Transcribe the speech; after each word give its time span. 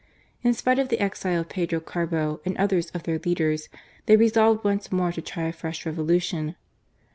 In 0.41 0.55
spite 0.55 0.79
of 0.79 0.89
the 0.89 0.99
exile 0.99 1.41
of 1.41 1.49
Pedro 1.49 1.79
Carbo 1.79 2.41
and 2.43 2.57
others 2.57 2.89
of 2.89 3.03
their 3.03 3.19
leaders, 3.19 3.69
they 4.07 4.17
resolved 4.17 4.63
once 4.63 4.91
more 4.91 5.11
to 5.11 5.21
try 5.21 5.43
a 5.43 5.53
fresh 5.53 5.85
Revolution. 5.85 6.55